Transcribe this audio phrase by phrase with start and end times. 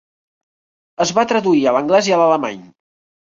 [1.05, 2.65] Es va traduir a l"anglès i a l"alemany.